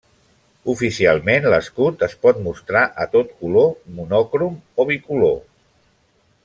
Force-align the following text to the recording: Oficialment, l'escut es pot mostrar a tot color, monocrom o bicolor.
Oficialment, 0.71 1.45
l'escut 1.53 2.01
es 2.07 2.15
pot 2.25 2.41
mostrar 2.47 2.83
a 3.05 3.07
tot 3.17 3.37
color, 3.43 3.71
monocrom 3.99 4.57
o 4.85 4.91
bicolor. 4.95 5.41